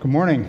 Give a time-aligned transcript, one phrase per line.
[0.00, 0.44] Good morning.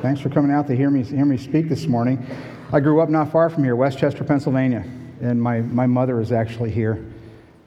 [0.00, 2.26] Thanks for coming out to hear me, hear me speak this morning.
[2.72, 4.86] I grew up not far from here, West Chester, Pennsylvania,
[5.20, 7.04] and my, my mother is actually here.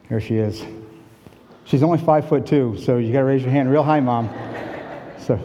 [0.08, 0.64] Here she is.
[1.66, 4.28] She's only five foot two, so you got to raise your hand real high, mom.
[5.20, 5.40] So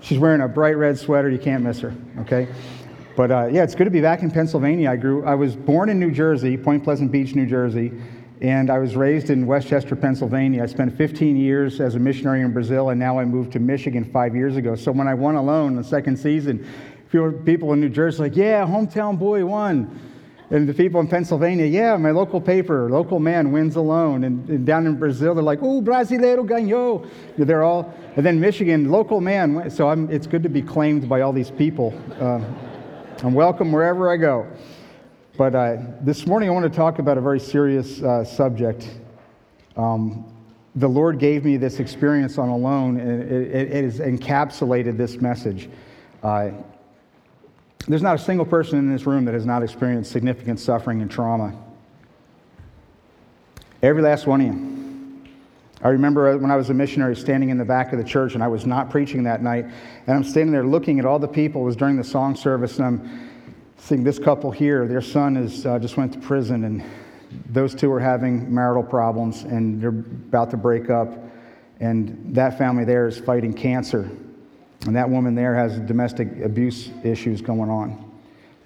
[0.00, 1.28] she's wearing a bright red sweater.
[1.28, 1.94] You can't miss her.
[2.20, 2.48] Okay.
[3.14, 4.90] But uh, yeah, it's good to be back in Pennsylvania.
[4.90, 5.22] I grew.
[5.26, 7.92] I was born in New Jersey, Point Pleasant Beach, New Jersey,
[8.40, 10.62] and I was raised in West Chester, Pennsylvania.
[10.62, 14.04] I spent 15 years as a missionary in Brazil, and now I moved to Michigan
[14.04, 14.76] five years ago.
[14.76, 16.66] So when I won alone the second season,
[17.10, 20.00] people in New Jersey like, yeah, hometown boy won.
[20.50, 24.22] And the people in Pennsylvania, yeah, my local paper, local man wins alone.
[24.22, 27.08] And, and down in Brazil, they're like, oh, brasileiro ganhou.
[27.36, 29.70] They're all, and then Michigan, local man.
[29.70, 32.00] So I'm, it's good to be claimed by all these people.
[32.20, 32.40] Uh,
[33.24, 34.46] I'm welcome wherever I go.
[35.36, 38.88] But uh, this morning, I want to talk about a very serious uh, subject.
[39.76, 40.24] Um,
[40.76, 45.20] the Lord gave me this experience on alone, and it, it, it has encapsulated this
[45.20, 45.68] message.
[46.22, 46.52] Uh,
[47.86, 51.10] there's not a single person in this room that has not experienced significant suffering and
[51.10, 51.54] trauma.
[53.82, 54.76] Every last one of you.
[55.82, 58.42] I remember when I was a missionary standing in the back of the church and
[58.42, 59.66] I was not preaching that night.
[60.06, 61.60] And I'm standing there looking at all the people.
[61.60, 62.78] It was during the song service.
[62.78, 63.25] And I'm
[63.78, 64.86] seeing this couple here.
[64.86, 66.64] Their son is, uh, just went to prison.
[66.64, 66.84] And
[67.50, 71.12] those two are having marital problems and they're about to break up.
[71.80, 74.10] And that family there is fighting cancer.
[74.86, 78.02] And that woman there has domestic abuse issues going on.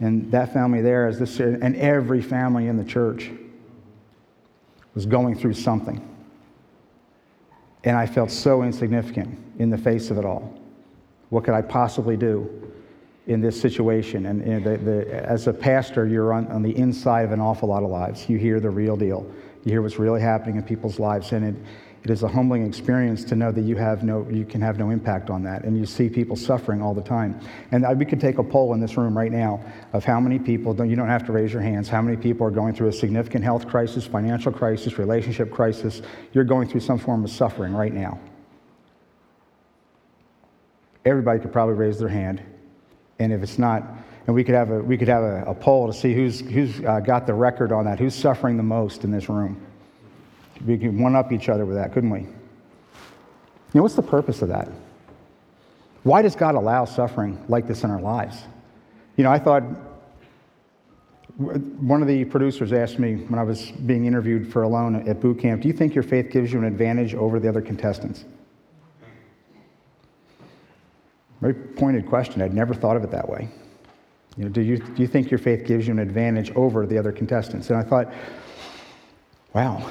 [0.00, 3.30] And that family there is this, and every family in the church
[4.94, 6.06] was going through something.
[7.84, 10.58] And I felt so insignificant in the face of it all.
[11.28, 12.69] What could I possibly do
[13.30, 14.26] in this situation?
[14.26, 17.82] And, the, the, as a pastor, you're on, on the inside of an awful lot
[17.84, 18.28] of lives.
[18.28, 19.30] You hear the real deal,
[19.64, 21.32] you hear what's really happening in people's lives.
[21.32, 21.54] And it,
[22.02, 24.90] it is a humbling experience to know that you, have no, you can have no
[24.90, 25.64] impact on that.
[25.64, 27.38] And you see people suffering all the time.
[27.70, 30.74] And we could take a poll in this room right now of how many people,
[30.84, 33.44] you don't have to raise your hands, how many people are going through a significant
[33.44, 36.02] health crisis, financial crisis, relationship crisis.
[36.32, 38.18] You're going through some form of suffering right now.
[41.04, 42.42] Everybody could probably raise their hand.
[43.20, 43.84] And if it's not,
[44.26, 46.80] and we could have a, we could have a, a poll to see who's, who's
[46.80, 49.60] uh, got the record on that, who's suffering the most in this room.
[50.66, 52.20] We could one up each other with that, couldn't we?
[52.20, 52.28] You
[53.74, 54.68] know, what's the purpose of that?
[56.02, 58.42] Why does God allow suffering like this in our lives?
[59.16, 59.62] You know, I thought
[61.36, 65.38] one of the producers asked me when I was being interviewed for Alone at boot
[65.38, 68.24] camp, Do you think your faith gives you an advantage over the other contestants?
[71.40, 72.42] Very pointed question.
[72.42, 73.48] I'd never thought of it that way.
[74.36, 76.98] You know, do, you, do you think your faith gives you an advantage over the
[76.98, 77.70] other contestants?
[77.70, 78.12] And I thought,
[79.54, 79.90] wow,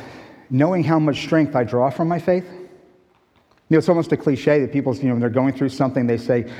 [0.49, 2.45] knowing how much strength I draw from my faith.
[2.51, 6.07] You know, it's almost a cliche that people, you know, when they're going through something,
[6.07, 6.51] they say,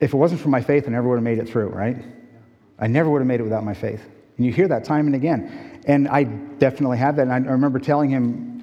[0.00, 1.96] if it wasn't for my faith, I never would have made it through, right?
[2.78, 4.02] I never would have made it without my faith.
[4.36, 5.80] And you hear that time and again.
[5.86, 7.28] And I definitely have that.
[7.28, 8.59] And I remember telling him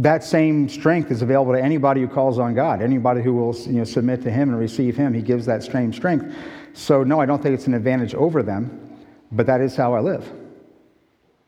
[0.00, 3.72] that same strength is available to anybody who calls on God, anybody who will you
[3.72, 5.12] know, submit to Him and receive Him.
[5.12, 6.34] He gives that same strength.
[6.72, 8.98] So, no, I don't think it's an advantage over them,
[9.30, 10.26] but that is how I live.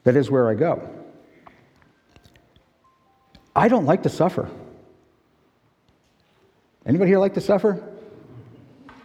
[0.04, 0.86] That is where I go.
[3.56, 4.50] I don't like to suffer.
[6.84, 7.82] Anybody here like to suffer?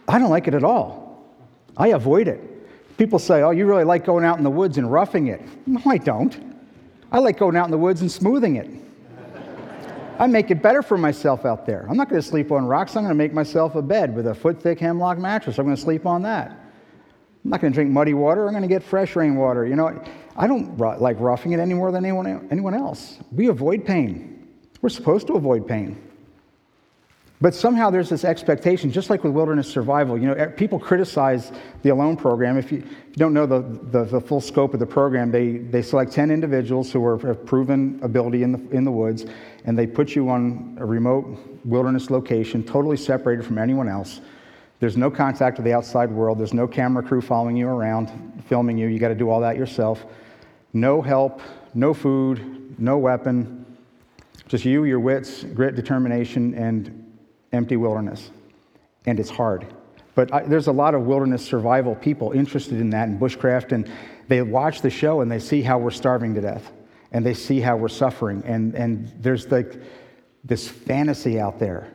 [0.09, 1.25] I don't like it at all.
[1.77, 2.97] I avoid it.
[2.97, 5.41] People say, Oh, you really like going out in the woods and roughing it.
[5.65, 6.57] No, I don't.
[7.11, 8.86] I like going out in the woods and smoothing it.
[10.19, 11.85] I make it better for myself out there.
[11.89, 12.95] I'm not going to sleep on rocks.
[12.95, 15.59] I'm going to make myself a bed with a foot thick hemlock mattress.
[15.59, 16.51] I'm going to sleep on that.
[16.51, 18.45] I'm not going to drink muddy water.
[18.47, 19.65] I'm going to get fresh rainwater.
[19.65, 20.03] You know,
[20.35, 23.19] I don't like roughing it any more than anyone, anyone else.
[23.31, 24.47] We avoid pain.
[24.81, 26.01] We're supposed to avoid pain.
[27.39, 30.17] But somehow there's this expectation, just like with wilderness survival.
[30.17, 31.51] You know, people criticize
[31.83, 32.57] the Alone program.
[32.57, 33.59] If you, if you don't know the,
[33.91, 37.45] the, the, full scope of the program, they, they select 10 individuals who are, have
[37.45, 39.27] proven ability in the, in the woods,
[39.65, 44.19] and they put you on a remote wilderness location, totally separated from anyone else.
[44.79, 46.39] There's no contact with the outside world.
[46.39, 48.87] There's no camera crew following you around, filming you.
[48.87, 50.05] You got to do all that yourself.
[50.73, 51.41] No help,
[51.75, 53.65] no food, no weapon,
[54.47, 57.06] just you, your wits, grit, determination, and
[57.51, 58.31] empty wilderness.
[59.05, 59.65] And it's hard.
[60.15, 63.89] But I, there's a lot of wilderness survival people interested in that and bushcraft, and
[64.27, 66.71] they watch the show and they see how we're starving to death,
[67.11, 68.43] and they see how we're suffering.
[68.45, 69.79] And, and there's like
[70.43, 71.93] this fantasy out there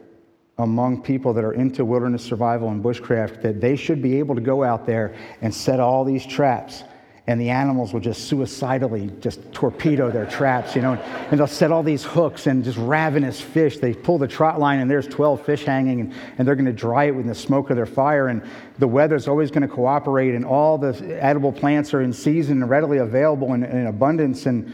[0.59, 4.41] among people that are into wilderness survival and bushcraft that they should be able to
[4.41, 6.85] go out there and set all these traps
[7.29, 11.71] and the animals will just suicidally just torpedo their traps, you know, and they'll set
[11.71, 13.79] all these hooks and just ravenous fish.
[13.79, 16.73] They pull the trot line and there's 12 fish hanging and, and they're going to
[16.73, 18.43] dry it with the smoke of their fire and
[18.79, 22.69] the weather's always going to cooperate and all the edible plants are in season and
[22.69, 24.73] readily available in, in abundance and,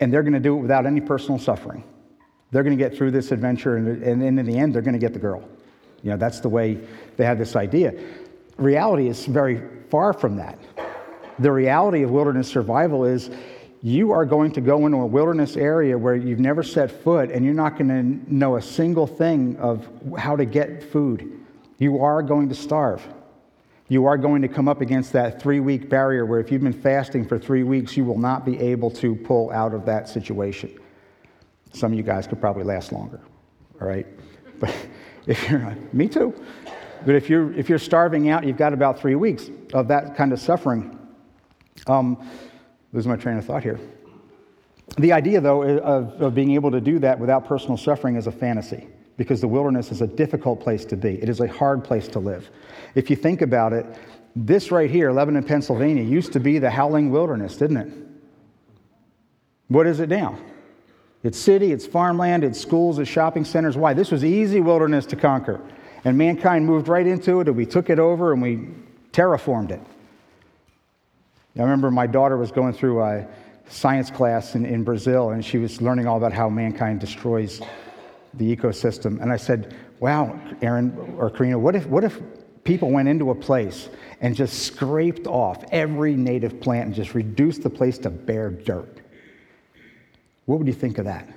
[0.00, 1.84] and they're going to do it without any personal suffering.
[2.52, 4.98] They're going to get through this adventure and, and in the end they're going to
[4.98, 5.46] get the girl.
[6.02, 6.78] You know, that's the way
[7.18, 7.92] they had this idea.
[8.60, 10.58] Reality is very far from that.
[11.38, 13.30] The reality of wilderness survival is
[13.82, 17.42] you are going to go into a wilderness area where you've never set foot and
[17.42, 21.40] you're not going to know a single thing of how to get food.
[21.78, 23.02] You are going to starve.
[23.88, 26.74] You are going to come up against that three week barrier where if you've been
[26.74, 30.78] fasting for three weeks, you will not be able to pull out of that situation.
[31.72, 33.20] Some of you guys could probably last longer,
[33.80, 34.06] all right?
[34.60, 34.76] But
[35.26, 36.34] if you're, me too.
[37.04, 40.32] But if you're, if you're starving out, you've got about three weeks of that kind
[40.32, 40.98] of suffering.
[41.86, 42.28] Um,
[42.92, 43.80] lose my train of thought here.
[44.98, 48.32] The idea, though, of, of being able to do that without personal suffering is a
[48.32, 51.14] fantasy because the wilderness is a difficult place to be.
[51.22, 52.50] It is a hard place to live.
[52.94, 53.86] If you think about it,
[54.34, 57.92] this right here, Lebanon, Pennsylvania, used to be the howling wilderness, didn't it?
[59.68, 60.38] What is it now?
[61.22, 63.76] It's city, it's farmland, it's schools, it's shopping centers.
[63.76, 63.92] Why?
[63.92, 65.60] This was easy wilderness to conquer.
[66.04, 68.68] And mankind moved right into it, and we took it over and we
[69.12, 69.80] terraformed it.
[71.58, 73.26] I remember my daughter was going through a
[73.68, 77.60] science class in, in Brazil, and she was learning all about how mankind destroys
[78.34, 79.20] the ecosystem.
[79.20, 82.18] And I said, Wow, Aaron or Karina, what if, what if
[82.64, 83.90] people went into a place
[84.22, 89.00] and just scraped off every native plant and just reduced the place to bare dirt?
[90.46, 91.28] What would you think of that?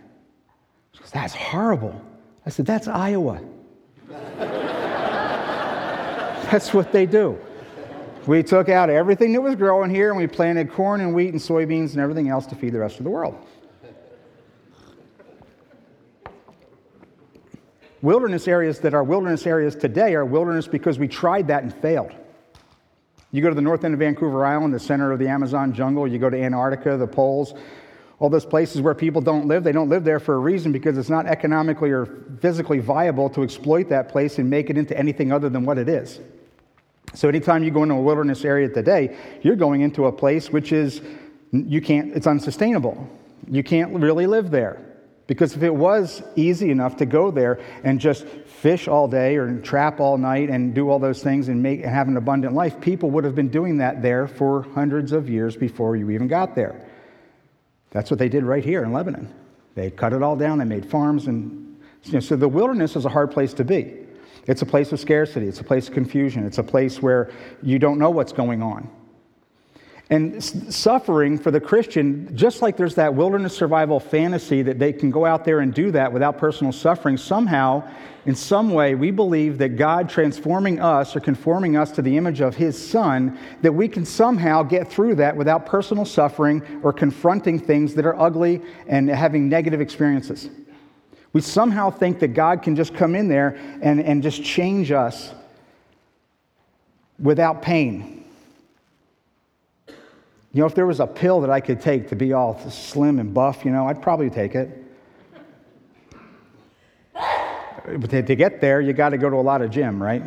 [0.93, 1.99] She goes, That's horrible.
[2.45, 3.41] I said, That's Iowa.
[6.53, 7.39] That's what they do.
[8.27, 11.41] We took out everything that was growing here and we planted corn and wheat and
[11.41, 13.43] soybeans and everything else to feed the rest of the world.
[18.03, 22.11] Wilderness areas that are wilderness areas today are wilderness because we tried that and failed.
[23.31, 26.07] You go to the north end of Vancouver Island, the center of the Amazon jungle,
[26.07, 27.55] you go to Antarctica, the poles,
[28.19, 30.99] all those places where people don't live, they don't live there for a reason because
[30.99, 32.05] it's not economically or
[32.41, 35.89] physically viable to exploit that place and make it into anything other than what it
[35.89, 36.19] is.
[37.13, 40.71] So anytime you go into a wilderness area today, you're going into a place which
[40.71, 41.01] is
[41.51, 43.07] you can't it's unsustainable.
[43.49, 44.79] You can't really live there.
[45.25, 49.57] Because if it was easy enough to go there and just fish all day or
[49.59, 52.79] trap all night and do all those things and make and have an abundant life,
[52.81, 56.55] people would have been doing that there for hundreds of years before you even got
[56.55, 56.89] there.
[57.91, 59.33] That's what they did right here in Lebanon.
[59.75, 61.63] They cut it all down, they made farms and
[62.03, 64.02] you know, so the wilderness is a hard place to be.
[64.45, 67.31] It's a place of scarcity, it's a place of confusion, it's a place where
[67.61, 68.89] you don't know what's going on.
[70.09, 75.09] And suffering for the Christian, just like there's that wilderness survival fantasy that they can
[75.09, 77.89] go out there and do that without personal suffering, somehow,
[78.25, 82.41] in some way, we believe that God transforming us or conforming us to the image
[82.41, 87.57] of His Son, that we can somehow get through that without personal suffering or confronting
[87.57, 90.49] things that are ugly and having negative experiences.
[91.33, 95.33] We somehow think that God can just come in there and, and just change us
[97.19, 98.23] without pain.
[99.87, 103.17] You know, if there was a pill that I could take to be all slim
[103.17, 104.79] and buff, you know, I'd probably take it.
[107.85, 110.23] But to get there, you got to go to a lot of gym, right?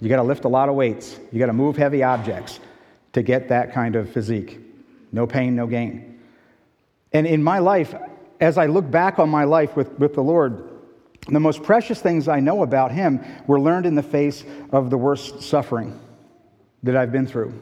[0.00, 1.18] You got to lift a lot of weights.
[1.32, 2.60] You got to move heavy objects
[3.14, 4.60] to get that kind of physique.
[5.10, 6.20] No pain, no gain.
[7.12, 7.94] And in my life,
[8.40, 10.68] as I look back on my life with, with the Lord,
[11.28, 14.98] the most precious things I know about Him were learned in the face of the
[14.98, 15.98] worst suffering
[16.82, 17.52] that I've been through.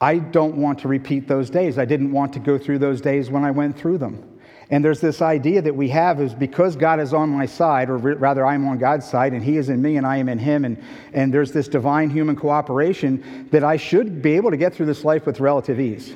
[0.00, 1.78] I don't want to repeat those days.
[1.78, 4.30] I didn't want to go through those days when I went through them.
[4.70, 7.98] And there's this idea that we have is because God is on my side, or
[7.98, 10.64] rather, I'm on God's side, and He is in me, and I am in Him,
[10.64, 14.86] and, and there's this divine human cooperation that I should be able to get through
[14.86, 16.14] this life with relative ease.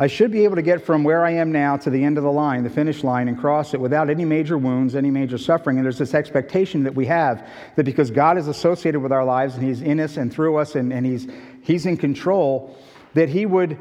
[0.00, 2.24] I should be able to get from where I am now to the end of
[2.24, 5.76] the line, the finish line, and cross it without any major wounds, any major suffering.
[5.76, 9.56] And there's this expectation that we have that because God is associated with our lives
[9.56, 11.28] and He's in us and through us and, and he's,
[11.62, 12.78] he's in control,
[13.12, 13.76] that He would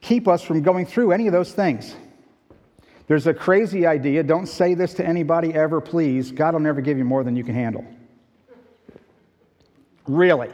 [0.00, 1.96] keep us from going through any of those things.
[3.06, 4.22] There's a crazy idea.
[4.22, 6.32] Don't say this to anybody ever, please.
[6.32, 7.84] God will never give you more than you can handle.
[10.08, 10.48] Really.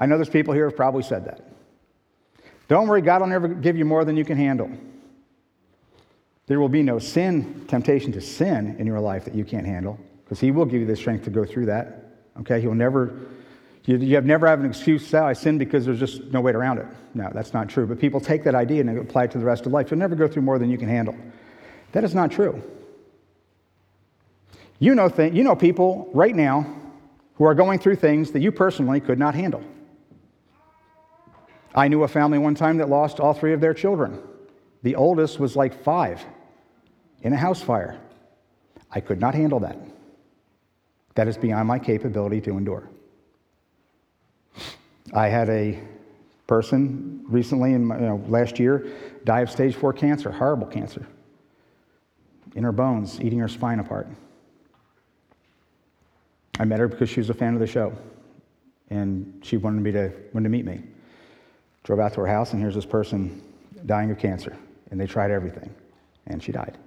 [0.00, 1.51] I know there's people here who have probably said that.
[2.72, 4.70] Don't worry, God will never give you more than you can handle.
[6.46, 10.00] There will be no sin, temptation to sin in your life that you can't handle,
[10.24, 12.14] because He will give you the strength to go through that.
[12.40, 12.62] Okay?
[12.62, 13.12] He'll never
[13.84, 16.22] You, you have never have an excuse to say, oh, I sin because there's just
[16.32, 16.86] no way around it.
[17.12, 17.86] No, that's not true.
[17.86, 19.90] But people take that idea and apply it to the rest of life.
[19.90, 21.14] You'll never go through more than you can handle.
[21.92, 22.62] That is not true.
[24.78, 26.74] You know, th- you know people right now
[27.34, 29.62] who are going through things that you personally could not handle.
[31.74, 34.20] I knew a family one time that lost all three of their children.
[34.82, 36.24] The oldest was like five
[37.22, 37.98] in a house fire.
[38.90, 39.78] I could not handle that.
[41.14, 42.88] That is beyond my capability to endure.
[45.14, 45.80] I had a
[46.46, 48.86] person recently, in my, you know, last year,
[49.24, 51.06] die of stage four cancer, horrible cancer,
[52.54, 54.08] in her bones, eating her spine apart.
[56.58, 57.96] I met her because she was a fan of the show,
[58.90, 60.82] and she wanted me to wanted to meet me.
[61.84, 63.42] Drove out to her house, and here's this person
[63.86, 64.56] dying of cancer,
[64.90, 65.74] and they tried everything,
[66.26, 66.78] and she died.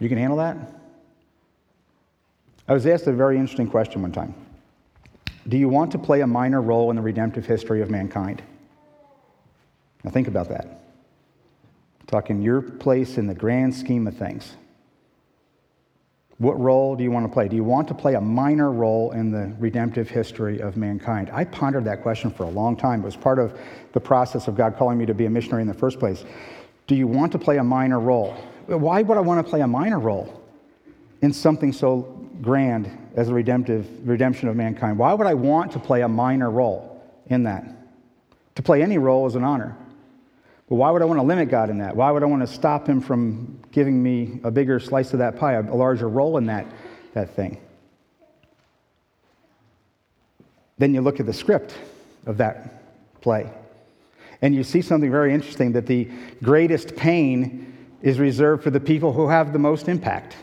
[0.00, 0.56] You can handle that?
[2.66, 4.34] I was asked a very interesting question one time.
[5.48, 8.42] Do you want to play a minor role in the redemptive history of mankind?
[10.04, 10.80] Now, think about that.
[12.06, 14.54] talking your place in the grand scheme of things.
[16.42, 17.46] What role do you want to play?
[17.46, 21.30] Do you want to play a minor role in the redemptive history of mankind?
[21.32, 23.02] I pondered that question for a long time.
[23.02, 23.56] It was part of
[23.92, 26.24] the process of God calling me to be a missionary in the first place.
[26.88, 28.32] Do you want to play a minor role?
[28.66, 30.42] Why would I want to play a minor role
[31.20, 32.02] in something so
[32.42, 34.98] grand as the redemptive redemption of mankind.
[34.98, 37.64] Why would I want to play a minor role in that?
[38.56, 39.76] To play any role is an honor.
[40.68, 41.94] But why would I want to limit God in that?
[41.96, 45.36] Why would I want to stop him from giving me a bigger slice of that
[45.36, 46.66] pie, a larger role in that,
[47.14, 47.60] that thing?
[50.78, 51.74] Then you look at the script
[52.26, 53.50] of that play.
[54.40, 56.08] And you see something very interesting that the
[56.42, 60.36] greatest pain is reserved for the people who have the most impact.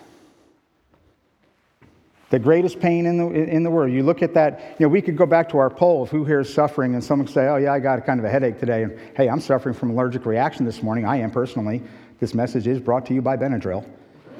[2.29, 3.91] The greatest pain in the, in the world.
[3.91, 6.25] You look at that, you know, we could go back to our poll of who
[6.25, 8.59] here is suffering, and someone could say, Oh, yeah, I got kind of a headache
[8.59, 8.83] today.
[8.83, 11.05] And hey, I'm suffering from allergic reaction this morning.
[11.05, 11.81] I am personally.
[12.19, 13.83] This message is brought to you by Benadryl.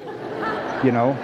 [0.84, 1.16] you know?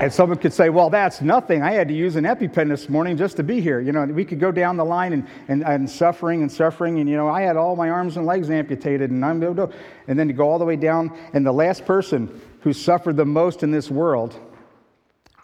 [0.00, 1.62] And someone could say, well, that's nothing.
[1.62, 3.80] I had to use an EpiPen this morning just to be here.
[3.80, 7.00] You know, we could go down the line and, and, and suffering and suffering.
[7.00, 9.10] And, you know, I had all my arms and legs amputated.
[9.10, 9.74] And, I'm, able to,
[10.08, 11.14] and then to go all the way down.
[11.34, 14.40] And the last person who suffered the most in this world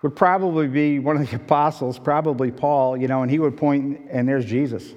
[0.07, 4.01] would probably be one of the apostles, probably Paul, you know, and he would point,
[4.09, 4.95] and there's Jesus.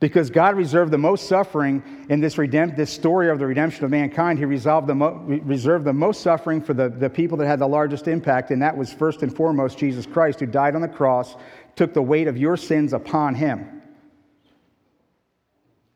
[0.00, 3.92] Because God reserved the most suffering in this, redempt, this story of the redemption of
[3.92, 4.40] mankind.
[4.40, 8.08] He the mo- reserved the most suffering for the, the people that had the largest
[8.08, 11.36] impact, and that was first and foremost Jesus Christ, who died on the cross,
[11.76, 13.80] took the weight of your sins upon him.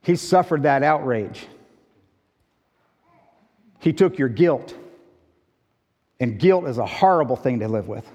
[0.02, 1.46] He suffered that outrage.
[3.80, 4.76] He took your guilt.
[6.22, 8.08] And guilt is a horrible thing to live with.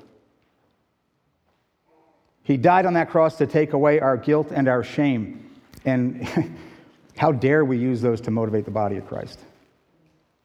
[2.42, 5.52] He died on that cross to take away our guilt and our shame.
[5.84, 6.26] And
[7.18, 9.38] how dare we use those to motivate the body of Christ?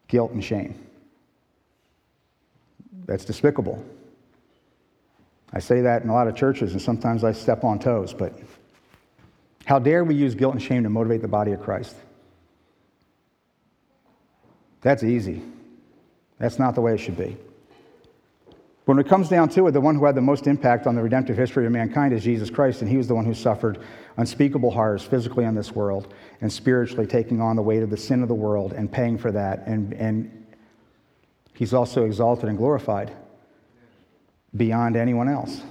[0.09, 0.75] Guilt and shame.
[3.05, 3.81] That's despicable.
[5.53, 8.37] I say that in a lot of churches, and sometimes I step on toes, but
[9.63, 11.95] how dare we use guilt and shame to motivate the body of Christ?
[14.81, 15.41] That's easy.
[16.39, 17.37] That's not the way it should be.
[18.85, 21.01] When it comes down to it, the one who had the most impact on the
[21.01, 23.79] redemptive history of mankind is Jesus Christ, and he was the one who suffered
[24.17, 28.21] unspeakable horrors physically on this world and spiritually taking on the weight of the sin
[28.21, 29.65] of the world and paying for that.
[29.67, 30.45] And, and
[31.53, 33.13] he's also exalted and glorified
[34.55, 35.61] beyond anyone else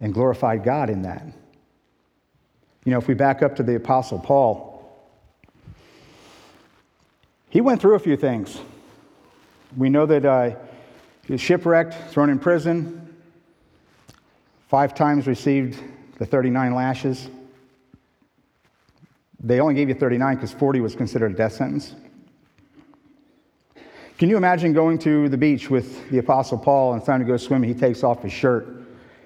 [0.00, 1.26] and glorified God in that.
[2.84, 4.66] You know, if we back up to the Apostle Paul,
[7.50, 8.58] he went through a few things.
[9.76, 10.24] We know that.
[10.24, 10.56] Uh,
[11.28, 13.14] he shipwrecked, thrown in prison,
[14.68, 15.78] five times received
[16.18, 17.28] the 39 lashes.
[19.38, 21.94] They only gave you 39 because 40 was considered a death sentence.
[24.16, 27.36] Can you imagine going to the beach with the Apostle Paul and time to go
[27.36, 27.72] swimming?
[27.72, 28.66] He takes off his shirt.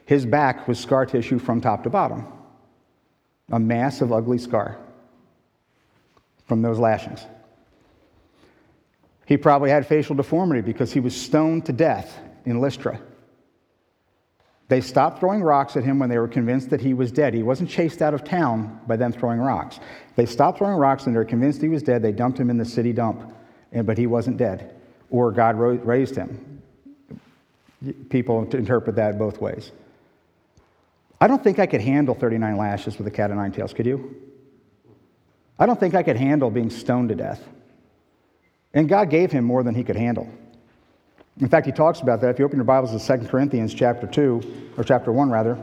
[0.05, 2.27] His back was scar tissue from top to bottom,
[3.53, 4.77] a massive, ugly scar
[6.47, 7.25] from those lashings.
[9.33, 13.01] He probably had facial deformity because he was stoned to death in Lystra.
[14.69, 17.33] They stopped throwing rocks at him when they were convinced that he was dead.
[17.33, 19.81] He wasn't chased out of town by them throwing rocks.
[20.17, 22.03] They stopped throwing rocks and they were convinced he was dead.
[22.03, 23.35] They dumped him in the city dump,
[23.73, 24.77] but he wasn't dead,
[25.09, 26.61] or God raised him.
[28.11, 29.73] People interpret that both ways.
[31.23, 33.87] I don't think I could handle 39 lashes with a cat of nine tails, could
[33.87, 34.15] you?
[35.59, 37.43] I don't think I could handle being stoned to death.
[38.75, 40.29] And God gave him more than he could handle.
[41.41, 42.31] In fact, he talks about that.
[42.31, 45.59] If you open your Bibles to 2 Corinthians chapter 2, or chapter 1, rather.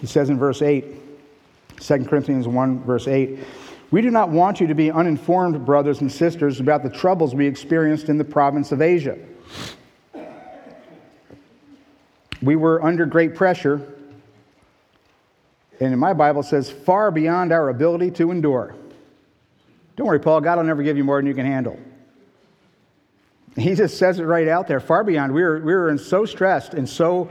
[0.00, 0.84] He says in verse 8,
[1.80, 3.38] 2 Corinthians 1, verse 8,
[3.90, 7.46] we do not want you to be uninformed, brothers and sisters, about the troubles we
[7.46, 9.18] experienced in the province of Asia.
[12.42, 13.80] We were under great pressure,
[15.80, 18.74] and in my Bible says, far beyond our ability to endure.
[19.96, 21.78] Don't worry, Paul, God will never give you more than you can handle.
[23.56, 25.34] He just says it right out there, far beyond.
[25.34, 27.30] We were, we were in so stressed and so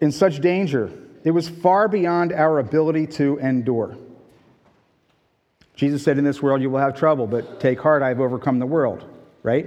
[0.00, 0.90] in such danger.
[1.24, 3.96] It was far beyond our ability to endure.
[5.74, 8.58] Jesus said, In this world you will have trouble, but take heart, I have overcome
[8.58, 9.04] the world,
[9.42, 9.66] right?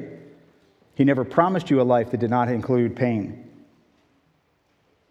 [0.95, 3.48] He never promised you a life that did not include pain.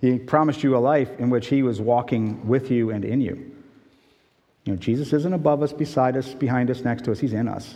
[0.01, 3.55] He promised you a life in which He was walking with you and in you.
[4.65, 7.19] You know, Jesus isn't above us, beside us, behind us, next to us.
[7.19, 7.75] He's in us.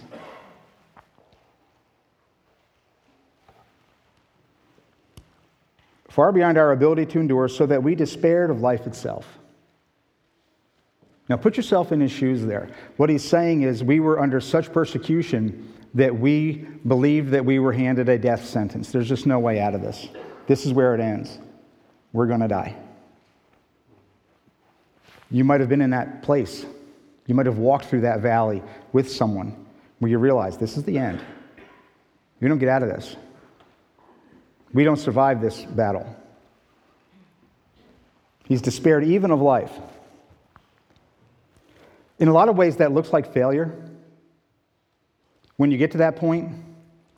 [6.08, 9.26] Far beyond our ability to endure, so that we despaired of life itself.
[11.28, 12.68] Now, put yourself in his shoes there.
[12.98, 17.72] What he's saying is, we were under such persecution that we believed that we were
[17.72, 18.92] handed a death sentence.
[18.92, 20.08] There's just no way out of this.
[20.46, 21.38] This is where it ends.
[22.12, 22.76] We're going to die.
[25.30, 26.66] You might have been in that place.
[27.26, 29.56] You might have walked through that valley with someone
[29.98, 31.20] where you realize this is the end.
[32.40, 33.16] You don't get out of this.
[34.74, 36.16] We don't survive this battle.
[38.44, 39.72] He's despaired even of life.
[42.18, 43.74] In a lot of ways, that looks like failure.
[45.56, 46.52] When you get to that point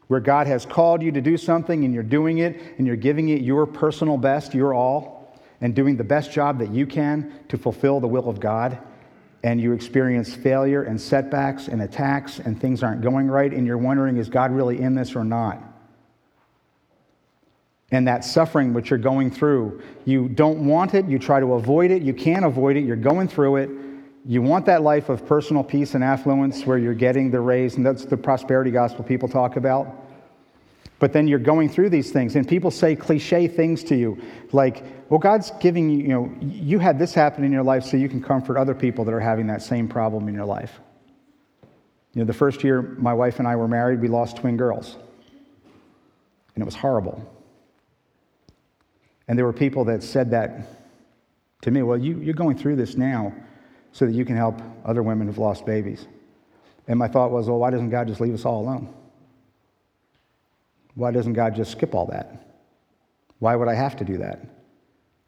[0.09, 3.31] where God has called you to do something and you're doing it and you're giving
[3.31, 7.57] it your personal best, your all, and doing the best job that you can to
[7.57, 8.79] fulfill the will of God,
[9.43, 13.79] and you experience failure and setbacks and attacks and things aren't going right, and you're
[13.79, 15.63] wondering, is God really in this or not?
[17.91, 21.91] And that suffering which you're going through, you don't want it, you try to avoid
[21.91, 23.71] it, you can't avoid it, you're going through it,
[24.27, 27.85] you want that life of personal peace and affluence where you're getting the raise, and
[27.85, 30.03] that's the prosperity gospel people talk about.
[30.99, 34.83] But then you're going through these things, and people say cliche things to you like,
[35.11, 38.09] well, God's giving you, you know, you had this happen in your life so you
[38.09, 40.81] can comfort other people that are having that same problem in your life.
[42.15, 44.97] You know, the first year my wife and I were married, we lost twin girls,
[46.55, 47.31] and it was horrible.
[49.29, 50.69] And there were people that said that
[51.63, 53.35] to me, well, you, you're going through this now
[53.94, 56.09] so that you can help other women who've lost babies.
[56.88, 58.92] And my thought was, well, why doesn't God just leave us all alone?
[60.96, 62.59] Why doesn't God just skip all that?
[63.38, 64.44] Why would I have to do that?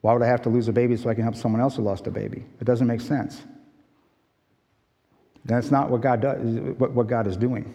[0.01, 1.83] Why would I have to lose a baby so I can help someone else who
[1.83, 2.45] lost a baby?
[2.61, 3.41] It doesn't make sense.
[5.45, 6.39] That's not what God does,
[6.77, 7.73] what God is doing.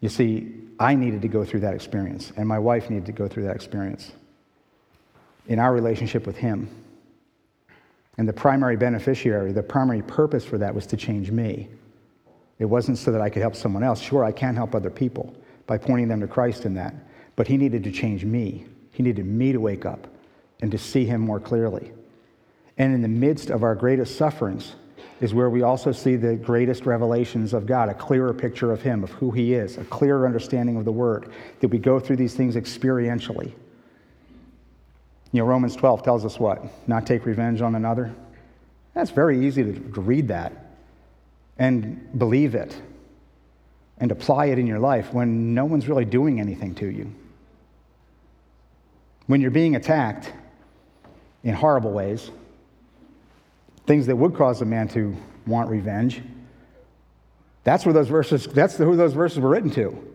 [0.00, 3.26] You see, I needed to go through that experience, and my wife needed to go
[3.26, 4.12] through that experience
[5.48, 6.68] in our relationship with Him.
[8.16, 11.68] And the primary beneficiary, the primary purpose for that was to change me.
[12.58, 14.00] It wasn't so that I could help someone else.
[14.00, 15.34] Sure, I can help other people
[15.66, 16.94] by pointing them to Christ in that.
[17.36, 18.66] But he needed to change me.
[18.92, 20.06] He needed me to wake up
[20.60, 21.92] and to see him more clearly.
[22.78, 24.74] And in the midst of our greatest sufferings
[25.20, 29.02] is where we also see the greatest revelations of God, a clearer picture of him,
[29.02, 32.34] of who he is, a clearer understanding of the word, that we go through these
[32.34, 33.52] things experientially.
[35.34, 36.62] You know, Romans 12 tells us what?
[36.86, 38.14] Not take revenge on another.
[38.94, 40.52] That's very easy to, read that
[41.58, 42.80] and believe it
[43.98, 47.12] and apply it in your life when no one's really doing anything to you.
[49.26, 50.32] When you're being attacked
[51.42, 52.30] in horrible ways,
[53.88, 55.16] things that would cause a man to
[55.48, 56.22] want revenge,
[57.64, 60.13] that's where those verses, that's who those verses were written to.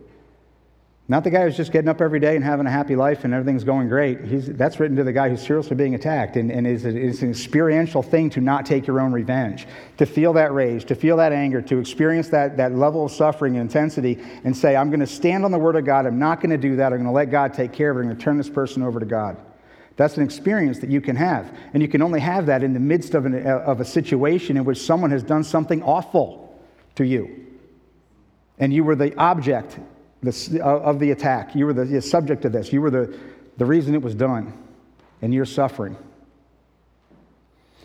[1.10, 3.34] Not the guy who's just getting up every day and having a happy life and
[3.34, 4.20] everything's going great.
[4.20, 6.36] He's, that's written to the guy who's seriously being attacked.
[6.36, 10.32] And, and it's, it's an experiential thing to not take your own revenge, to feel
[10.34, 14.22] that rage, to feel that anger, to experience that, that level of suffering and intensity
[14.44, 16.06] and say, I'm going to stand on the Word of God.
[16.06, 16.92] I'm not going to do that.
[16.92, 18.02] I'm going to let God take care of it.
[18.02, 19.36] I'm going to turn this person over to God.
[19.96, 21.52] That's an experience that you can have.
[21.74, 24.64] And you can only have that in the midst of, an, of a situation in
[24.64, 26.56] which someone has done something awful
[26.94, 27.48] to you.
[28.60, 29.76] And you were the object
[30.22, 31.54] the, of the attack.
[31.54, 32.72] You were the, the subject of this.
[32.72, 33.18] You were the,
[33.56, 34.52] the reason it was done,
[35.22, 35.96] and you're suffering.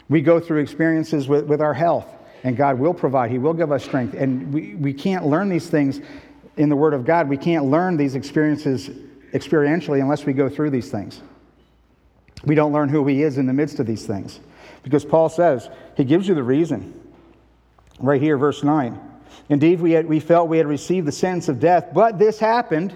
[0.09, 2.07] We go through experiences with, with our health,
[2.43, 3.31] and God will provide.
[3.31, 4.13] He will give us strength.
[4.13, 6.01] And we, we can't learn these things
[6.57, 7.27] in the Word of God.
[7.27, 8.89] We can't learn these experiences
[9.33, 11.21] experientially unless we go through these things.
[12.45, 14.39] We don't learn who he is in the midst of these things.
[14.83, 17.01] Because Paul says, he gives you the reason.
[17.99, 18.99] Right here, verse 9.
[19.49, 22.93] Indeed, we, had, we felt we had received the sentence of death, but this happened.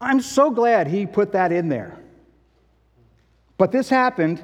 [0.00, 1.98] I'm so glad he put that in there.
[3.58, 4.42] But this happened.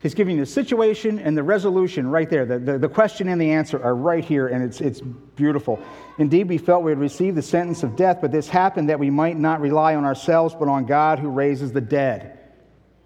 [0.00, 2.44] He's giving the situation and the resolution right there.
[2.44, 5.80] The, the, the, question and the answer are right here, and it's, it's beautiful.
[6.18, 9.10] Indeed, we felt we had received the sentence of death, but this happened that we
[9.10, 12.38] might not rely on ourselves, but on God who raises the dead.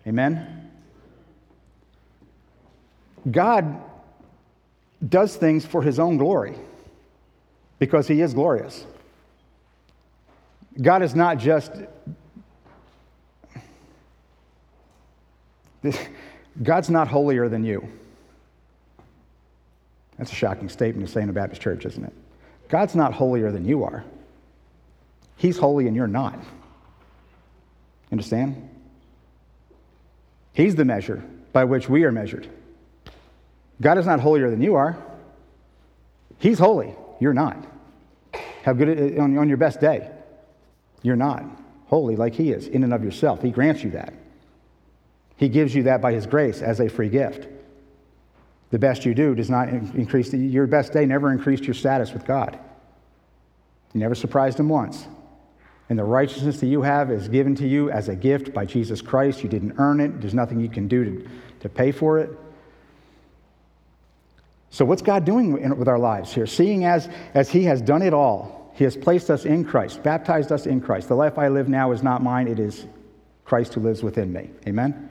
[0.07, 0.71] Amen?
[3.31, 3.81] God
[5.07, 6.55] does things for his own glory
[7.79, 8.87] because he is glorious.
[10.81, 11.73] God is not just.
[16.63, 17.89] God's not holier than you.
[20.19, 22.13] That's a shocking statement to say in a Baptist church, isn't it?
[22.69, 24.05] God's not holier than you are.
[25.37, 26.39] He's holy and you're not.
[28.11, 28.69] Understand?
[30.53, 32.49] He's the measure by which we are measured.
[33.81, 34.97] God is not holier than you are.
[36.39, 36.95] He's holy.
[37.21, 37.57] You're not.
[38.63, 40.11] Have good uh, on, on your best day.
[41.03, 41.45] You're not
[41.87, 43.43] holy like He is in and of yourself.
[43.43, 44.13] He grants you that.
[45.37, 47.49] He gives you that by His grace as a free gift.
[48.71, 52.27] The best you do does not increase, your best day never increased your status with
[52.27, 52.59] God.
[53.95, 55.07] You never surprised Him once.
[55.89, 59.01] And the righteousness that you have is given to you as a gift by Jesus
[59.01, 59.43] Christ.
[59.43, 61.29] You didn't earn it, there's nothing you can do to,
[61.61, 62.31] to pay for it.
[64.71, 66.47] So, what's God doing with our lives here?
[66.47, 70.53] Seeing as, as He has done it all, He has placed us in Christ, baptized
[70.53, 71.09] us in Christ.
[71.09, 72.87] The life I live now is not mine, it is
[73.45, 74.51] Christ who lives within me.
[74.67, 75.11] Amen?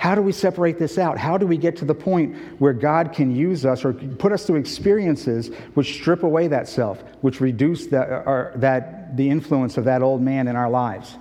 [0.00, 1.18] How do we separate this out?
[1.18, 4.46] How do we get to the point where God can use us or put us
[4.46, 10.00] through experiences which strip away that self, which reduce the, that, the influence of that
[10.00, 11.18] old man in our lives?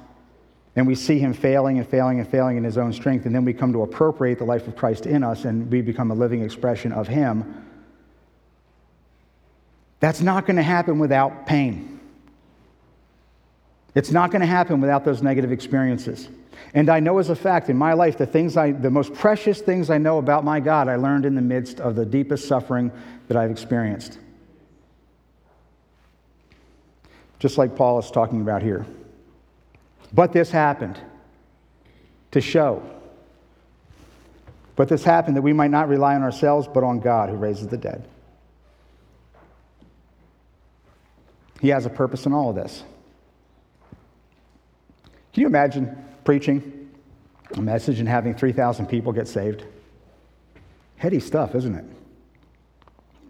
[0.79, 3.43] And we see him failing and failing and failing in his own strength, and then
[3.43, 6.41] we come to appropriate the life of Christ in us and we become a living
[6.41, 7.65] expression of him.
[9.99, 11.99] That's not going to happen without pain.
[13.93, 16.29] It's not going to happen without those negative experiences.
[16.73, 19.59] And I know as a fact in my life, the things I, the most precious
[19.59, 22.89] things I know about my God, I learned in the midst of the deepest suffering
[23.27, 24.17] that I've experienced.
[27.37, 28.85] Just like Paul is talking about here.
[30.13, 30.99] But this happened
[32.31, 32.83] to show.
[34.75, 37.67] But this happened that we might not rely on ourselves, but on God who raises
[37.67, 38.07] the dead.
[41.61, 42.83] He has a purpose in all of this.
[45.33, 46.89] Can you imagine preaching
[47.55, 49.65] a message and having 3,000 people get saved?
[50.95, 51.85] Heady stuff, isn't it?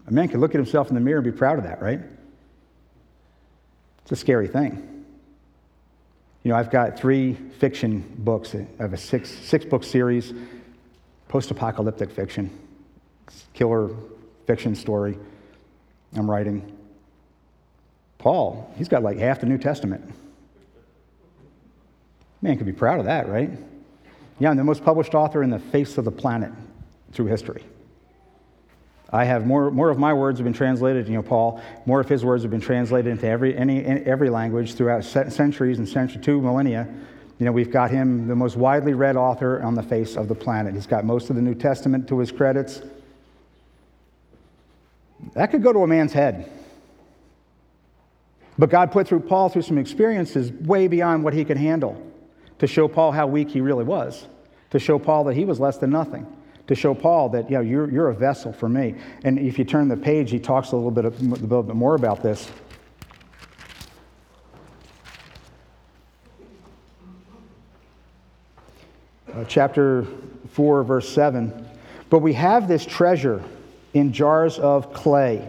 [0.06, 2.00] A man can look at himself in the mirror and be proud of that, right?
[4.02, 4.99] It's a scary thing.
[6.42, 8.52] You know, I've got three fiction books.
[8.78, 10.32] Have a six, six book series,
[11.28, 12.50] post apocalyptic fiction,
[13.52, 13.90] killer
[14.46, 15.18] fiction story
[16.16, 16.76] I'm writing.
[18.18, 20.12] Paul, he's got like half the New Testament.
[22.42, 23.50] Man could be proud of that, right?
[24.38, 26.50] Yeah, I'm the most published author in the face of the planet
[27.12, 27.62] through history.
[29.12, 32.08] I have more, more of my words have been translated, you know, Paul, more of
[32.08, 36.40] his words have been translated into every, any, every language throughout centuries and century, two
[36.40, 36.88] millennia.
[37.38, 40.34] You know, we've got him the most widely read author on the face of the
[40.34, 40.74] planet.
[40.74, 42.82] He's got most of the New Testament to his credits.
[45.34, 46.50] That could go to a man's head.
[48.58, 52.00] But God put through Paul through some experiences way beyond what he could handle
[52.58, 54.26] to show Paul how weak he really was,
[54.70, 56.26] to show Paul that he was less than nothing
[56.70, 58.94] to show Paul that, you know, you're, you're a vessel for me.
[59.24, 61.96] And if you turn the page, he talks a little bit, a little bit more
[61.96, 62.48] about this.
[69.34, 70.06] Uh, chapter
[70.52, 71.68] 4, verse 7.
[72.08, 73.42] But we have this treasure
[73.92, 75.48] in jars of clay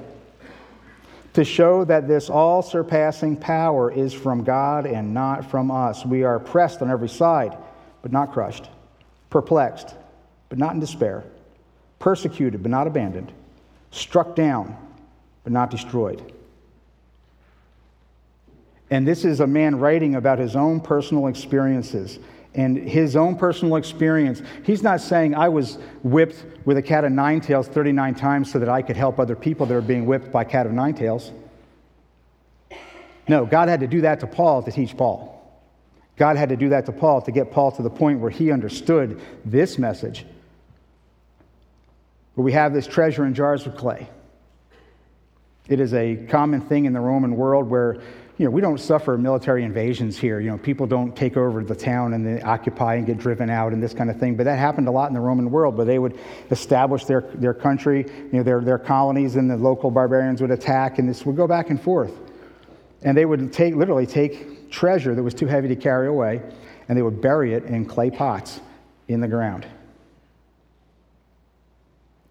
[1.33, 6.03] to show that this all surpassing power is from God and not from us.
[6.03, 7.55] We are pressed on every side,
[8.01, 8.69] but not crushed,
[9.29, 9.93] perplexed
[10.51, 11.23] but not in despair,
[11.97, 13.31] persecuted, but not abandoned,
[13.89, 14.75] struck down,
[15.45, 16.33] but not destroyed.
[18.89, 22.19] And this is a man writing about his own personal experiences.
[22.53, 27.13] And his own personal experience, he's not saying, I was whipped with a cat of
[27.13, 30.33] nine tails 39 times so that I could help other people that are being whipped
[30.33, 31.31] by cat of nine tails.
[33.29, 35.29] No, God had to do that to Paul to teach Paul.
[36.17, 38.51] God had to do that to Paul to get Paul to the point where he
[38.51, 40.25] understood this message
[42.41, 44.09] but we have this treasure in jars of clay.
[45.67, 48.01] It is a common thing in the Roman world where,
[48.39, 50.39] you know, we don't suffer military invasions here.
[50.39, 53.73] You know, people don't take over the town and they occupy and get driven out
[53.73, 54.37] and this kind of thing.
[54.37, 56.17] But that happened a lot in the Roman world, where they would
[56.49, 60.97] establish their, their country, you know, their, their colonies, and the local barbarians would attack,
[60.97, 62.17] and this would go back and forth.
[63.03, 66.41] And they would take, literally take treasure that was too heavy to carry away,
[66.89, 68.61] and they would bury it in clay pots
[69.07, 69.67] in the ground.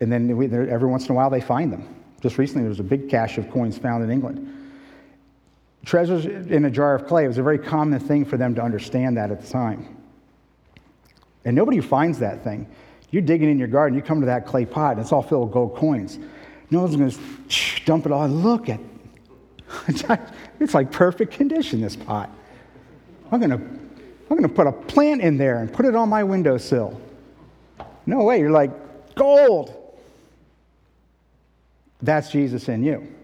[0.01, 1.95] And then we, every once in a while they find them.
[2.21, 4.57] Just recently, there was a big cache of coins found in England.
[5.85, 9.17] Treasures in a jar of clay, was a very common thing for them to understand
[9.17, 9.97] that at the time.
[11.45, 12.67] And nobody finds that thing.
[13.11, 15.47] You're digging in your garden, you come to that clay pot, and it's all filled
[15.47, 16.19] with gold coins.
[16.71, 18.29] No one's going to dump it all.
[18.29, 18.81] Look at
[20.61, 22.31] it's like perfect condition, this pot.
[23.31, 26.09] I'm going to I'm going to put a plant in there and put it on
[26.09, 27.01] my windowsill.
[28.07, 28.39] No way.
[28.39, 28.71] You're like,
[29.17, 29.80] gold.
[32.03, 33.15] That's Jesus in you.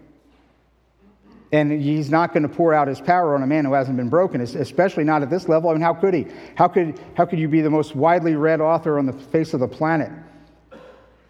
[1.51, 4.09] And he's not going to pour out his power on a man who hasn't been
[4.09, 5.69] broken, especially not at this level.
[5.69, 6.27] I mean, how could he?
[6.55, 9.61] How could, how could you be the most widely read author on the face of
[9.61, 10.11] the planet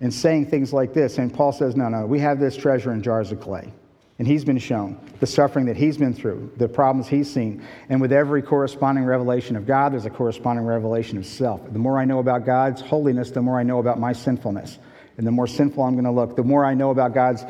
[0.02, 1.20] and saying things like this?
[1.20, 3.72] And Paul says, no, no, we have this treasure in jars of clay.
[4.20, 7.64] And he's been shown the suffering that he's been through, the problems he's seen.
[7.88, 11.62] And with every corresponding revelation of God, there's a corresponding revelation of self.
[11.72, 14.80] The more I know about God's holiness, the more I know about my sinfulness.
[15.18, 17.44] And the more sinful I'm going to look, the more I know about God's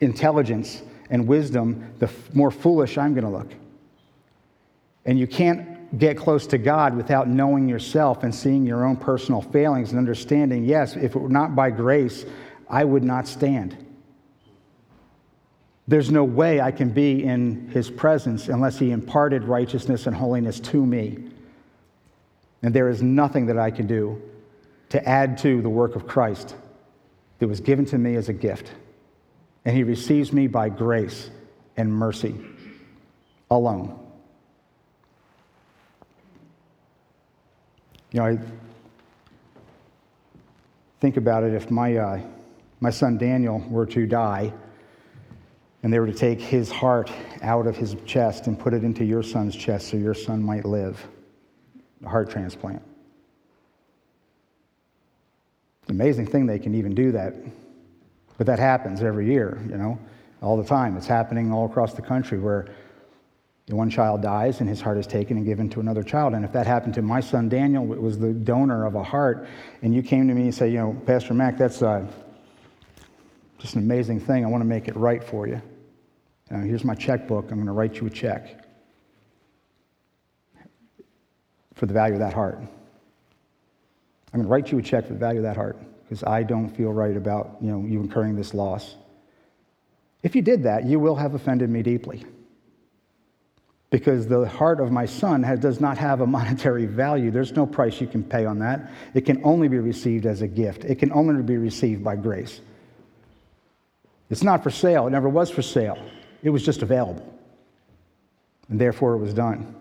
[0.00, 3.52] intelligence and wisdom, the more foolish I'm going to look.
[5.04, 9.42] And you can't get close to God without knowing yourself and seeing your own personal
[9.42, 12.24] failings and understanding, yes, if it were not by grace,
[12.68, 13.76] I would not stand.
[15.86, 20.58] There's no way I can be in his presence unless he imparted righteousness and holiness
[20.60, 21.30] to me.
[22.62, 24.22] And there is nothing that I can do
[24.94, 26.54] to add to the work of Christ
[27.40, 28.70] that was given to me as a gift
[29.64, 31.30] and he receives me by grace
[31.76, 32.32] and mercy
[33.50, 33.98] alone.
[38.12, 38.38] You know, I
[41.00, 42.20] think about it if my, uh,
[42.78, 44.52] my son Daniel were to die
[45.82, 47.10] and they were to take his heart
[47.42, 50.64] out of his chest and put it into your son's chest so your son might
[50.64, 51.04] live,
[52.04, 52.80] a heart transplant.
[55.88, 57.34] Amazing thing they can even do that
[58.36, 59.98] but that happens every year, you know,
[60.42, 60.96] all the time.
[60.96, 62.66] It's happening all across the country where
[63.68, 66.34] one child dies and his heart is taken and given to another child.
[66.34, 69.46] And if that happened to my son Daniel, was the donor of a heart,
[69.82, 72.06] and you came to me and say, you know, Pastor Mac, that's uh,
[73.58, 74.44] just an amazing thing.
[74.44, 75.62] I want to make it right for you.
[76.50, 77.50] Here's my checkbook.
[77.50, 78.64] I'm going to write you a check
[81.74, 82.60] for the value of that heart.
[84.34, 86.42] I'm going to write you a check for the value of that heart because I
[86.42, 88.96] don't feel right about you, know, you incurring this loss.
[90.24, 92.24] If you did that, you will have offended me deeply.
[93.90, 97.30] Because the heart of my son has, does not have a monetary value.
[97.30, 98.90] There's no price you can pay on that.
[99.14, 102.60] It can only be received as a gift, it can only be received by grace.
[104.30, 106.04] It's not for sale, it never was for sale.
[106.42, 107.24] It was just available.
[108.68, 109.76] And therefore, it was done.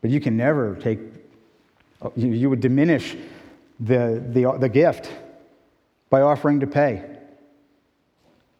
[0.00, 0.98] But you can never take,
[2.16, 3.16] you, you would diminish
[3.80, 5.10] the, the, the gift
[6.10, 7.04] by offering to pay.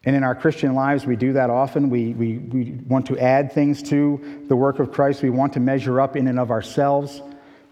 [0.05, 1.90] And in our Christian lives, we do that often.
[1.90, 5.22] We, we, we want to add things to the work of Christ.
[5.22, 7.20] We want to measure up in and of ourselves.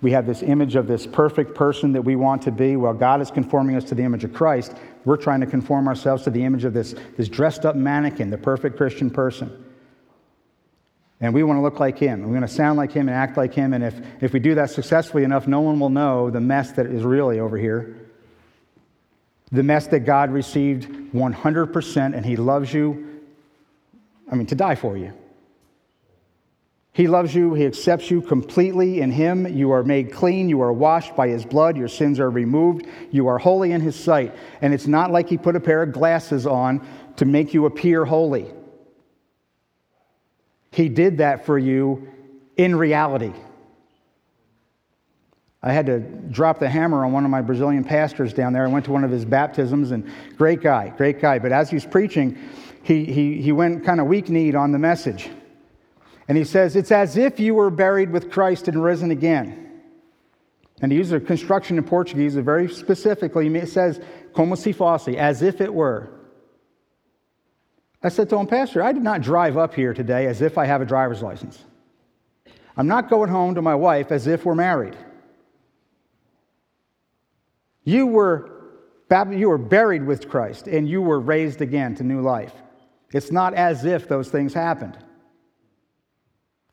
[0.03, 2.77] We have this image of this perfect person that we want to be.
[2.77, 6.25] While God is conforming us to the image of Christ, we're trying to conform ourselves
[6.25, 9.65] to the image of this, this dressed up mannequin, the perfect Christian person.
[11.25, 12.23] And we want to look like him.
[12.23, 13.73] We're going to sound like him and act like him.
[13.73, 16.87] And if, if we do that successfully enough, no one will know the mess that
[16.87, 18.05] is really over here
[19.55, 23.21] the mess that God received 100%, and He loves you,
[24.31, 25.13] I mean, to die for you.
[26.93, 27.55] He loves you.
[27.55, 29.47] He accepts you completely in Him.
[29.47, 30.49] You are made clean.
[30.49, 31.77] You are washed by His blood.
[31.77, 32.87] Your sins are removed.
[33.13, 34.35] You are holy in His sight.
[34.61, 38.05] And it's not like He put a pair of glasses on to make you appear
[38.05, 38.51] holy.
[40.75, 42.09] He did that for you
[42.57, 43.33] in reality.
[45.63, 48.65] I had to drop the hammer on one of my Brazilian pastors down there.
[48.65, 51.39] I went to one of his baptisms, and great guy, great guy.
[51.39, 52.37] But as he's preaching,
[52.83, 55.31] he, he, he went kind of weak kneed on the message.
[56.27, 59.81] And he says, It's as if you were buried with Christ and risen again.
[60.83, 63.65] And he uses a construction in Portuguese very specifically.
[63.67, 64.01] Says,
[64.35, 66.11] como se fosse, as if it were.
[68.05, 70.67] I said to him, Pastor, I did not drive up here today as if I
[70.67, 71.65] have a driver's license.
[72.77, 74.95] I'm not going home to my wife as if we're married.
[77.83, 78.51] You were,
[79.31, 82.53] you were buried with Christ and you were raised again to new life.
[83.13, 84.99] It's not as if those things happened.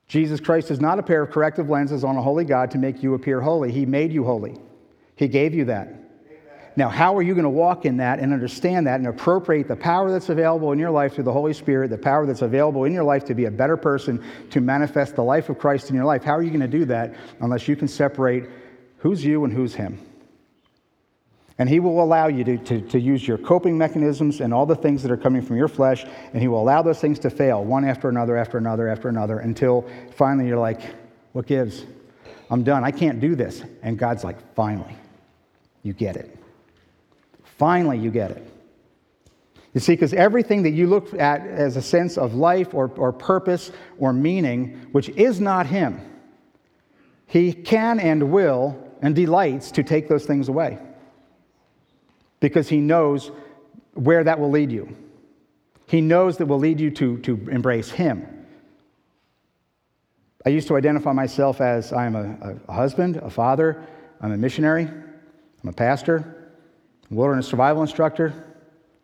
[0.10, 3.02] Jesus Christ is not a pair of corrective lenses on a holy God to make
[3.02, 3.72] you appear holy.
[3.72, 4.58] He made you holy,
[5.16, 6.01] He gave you that.
[6.78, 9.76] Now, how are you going to walk in that and understand that and appropriate the
[9.76, 12.94] power that's available in your life through the Holy Spirit, the power that's available in
[12.94, 16.06] your life to be a better person, to manifest the life of Christ in your
[16.06, 16.24] life?
[16.24, 18.46] How are you going to do that unless you can separate
[19.00, 20.00] who's you and who's Him?
[21.58, 24.76] And He will allow you to, to, to, use your coping mechanisms and all the
[24.76, 27.66] things that are coming from your flesh, and He will allow those things to fail
[27.66, 30.82] one after another, after another, after another, until finally you're like,
[31.34, 31.86] what gives?
[32.50, 32.84] I'm done.
[32.84, 33.62] I can't do this.
[33.84, 34.96] And God's like, finally,
[35.84, 36.41] you get it.
[37.62, 38.44] Finally, you get it.
[39.76, 43.14] You see, because everything that you look at as a sense of life or, or
[43.14, 46.02] purpose or meaning, which is not Him,
[47.28, 50.80] He can and will and delights to take those things away
[52.40, 53.30] because He knows
[53.94, 54.98] where that will lead you.
[55.86, 58.26] He knows that will lead you to, to embrace Him.
[60.44, 63.86] I used to identify myself as I'm a, a husband, a father,
[64.20, 66.41] I'm a missionary, I'm a pastor
[67.12, 68.34] wilderness survival instructor.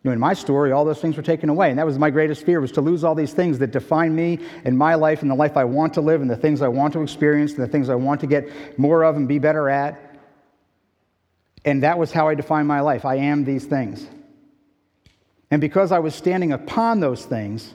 [0.03, 1.69] You know, in my story, all those things were taken away.
[1.69, 4.39] And that was my greatest fear, was to lose all these things that define me
[4.63, 6.93] and my life and the life I want to live and the things I want
[6.93, 9.99] to experience and the things I want to get more of and be better at.
[11.65, 13.03] And that was how I defined my life.
[13.03, 14.07] I am these things.
[15.51, 17.73] And because I was standing upon those things,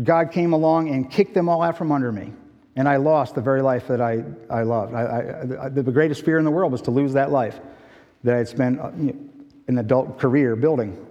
[0.00, 2.32] God came along and kicked them all out from under me.
[2.76, 4.94] And I lost the very life that I, I loved.
[4.94, 7.58] I, I, the greatest fear in the world was to lose that life
[8.22, 8.90] that I'd spent uh,
[9.70, 11.06] an adult career building.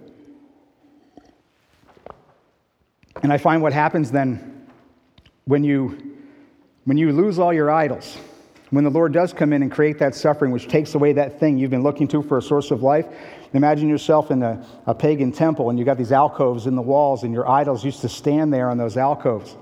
[3.22, 4.66] And I find what happens then
[5.46, 6.16] when you,
[6.84, 8.18] when you lose all your idols,
[8.68, 11.58] when the Lord does come in and create that suffering, which takes away that thing
[11.58, 13.06] you've been looking to for a source of life.
[13.52, 17.24] Imagine yourself in a, a pagan temple and you've got these alcoves in the walls,
[17.24, 19.56] and your idols used to stand there on those alcoves.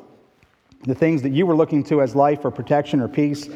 [0.82, 3.48] The things that you were looking to as life or protection or peace,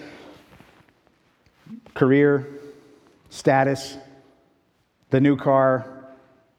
[1.95, 2.47] career,
[3.31, 3.97] status,
[5.13, 6.07] the new car,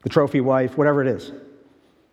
[0.04, 1.34] the trophy wife, whatever it is.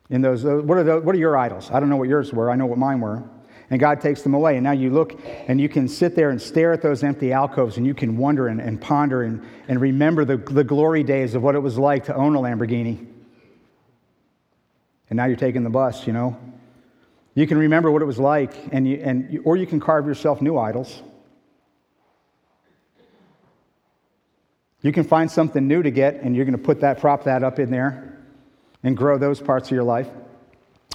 [0.09, 1.71] In those, what are, the, what are your idols?
[1.71, 2.51] I don't know what yours were.
[2.51, 3.23] I know what mine were.
[3.69, 4.57] And God takes them away.
[4.57, 7.77] And now you look and you can sit there and stare at those empty alcoves
[7.77, 11.43] and you can wonder and, and ponder and, and remember the, the glory days of
[11.43, 13.07] what it was like to own a Lamborghini.
[15.11, 16.37] And now you're taking the bus, you know.
[17.35, 20.43] You can remember what it was like, and you, and, or you can carve yourself
[20.43, 21.03] new idols.
[24.83, 27.43] You can find something new to get, and you're going to put that, prop that
[27.43, 28.19] up in there
[28.83, 30.09] and grow those parts of your life.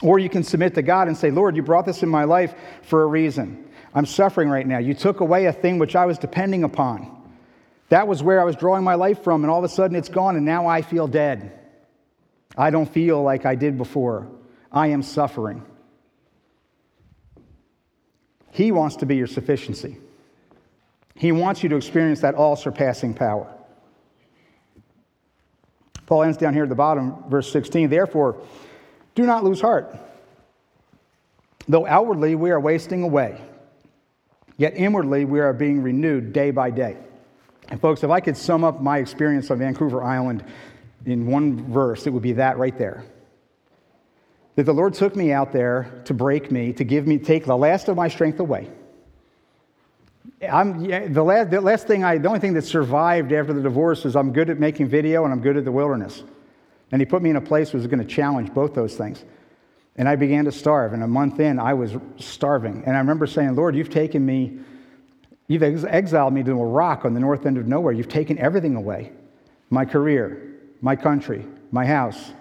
[0.01, 2.53] Or you can submit to God and say, Lord, you brought this in my life
[2.81, 3.69] for a reason.
[3.93, 4.79] I'm suffering right now.
[4.79, 7.11] You took away a thing which I was depending upon.
[7.89, 10.09] That was where I was drawing my life from, and all of a sudden it's
[10.09, 11.51] gone, and now I feel dead.
[12.57, 14.27] I don't feel like I did before.
[14.71, 15.63] I am suffering.
[18.51, 19.97] He wants to be your sufficiency.
[21.13, 23.54] He wants you to experience that all surpassing power.
[26.05, 27.89] Paul ends down here at the bottom, verse 16.
[27.89, 28.37] Therefore,
[29.15, 29.95] do not lose heart.
[31.67, 33.41] Though outwardly we are wasting away,
[34.57, 36.97] yet inwardly we are being renewed day by day.
[37.69, 40.43] And, folks, if I could sum up my experience on Vancouver Island
[41.05, 43.03] in one verse, it would be that right there.
[44.55, 47.57] That the Lord took me out there to break me, to give me, take the
[47.57, 48.69] last of my strength away
[50.41, 54.05] I'm, the, last, the last thing I, the only thing that survived after the divorce
[54.05, 56.23] is I'm good at making video and I'm good at the wilderness.
[56.91, 59.23] And he put me in a place where was going to challenge both those things.
[59.95, 60.93] And I began to starve.
[60.93, 62.83] And a month in, I was starving.
[62.85, 64.59] And I remember saying, Lord, you've taken me,
[65.47, 67.93] you've exiled me to a rock on the north end of nowhere.
[67.93, 69.13] You've taken everything away
[69.69, 72.31] my career, my country, my house,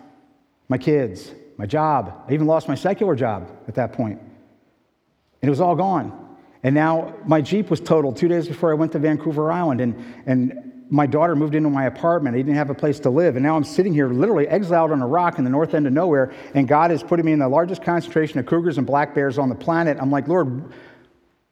[0.68, 2.24] my kids, my job.
[2.28, 4.18] I even lost my secular job at that point.
[4.20, 6.23] And it was all gone.
[6.64, 9.82] And now my Jeep was totaled two days before I went to Vancouver Island.
[9.82, 12.34] And, and my daughter moved into my apartment.
[12.34, 13.36] I didn't have a place to live.
[13.36, 15.92] And now I'm sitting here literally exiled on a rock in the north end of
[15.92, 16.32] nowhere.
[16.54, 19.50] And God is putting me in the largest concentration of cougars and black bears on
[19.50, 19.98] the planet.
[20.00, 20.72] I'm like, Lord,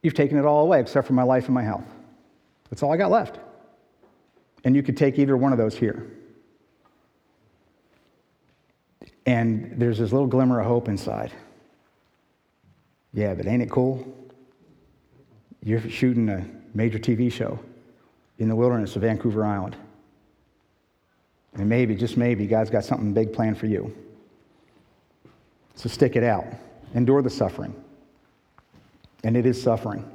[0.02, 1.84] you've taken it all away except for my life and my health.
[2.70, 3.38] That's all I got left.
[4.64, 6.10] And you could take either one of those here.
[9.26, 11.32] And there's this little glimmer of hope inside.
[13.12, 14.21] Yeah, but ain't it cool?
[15.62, 16.44] You're shooting a
[16.74, 17.58] major TV show
[18.38, 19.76] in the wilderness of Vancouver Island.
[21.54, 23.94] And maybe, just maybe, God's got something big planned for you.
[25.74, 26.46] So stick it out.
[26.94, 27.74] Endure the suffering.
[29.22, 30.10] And it is suffering.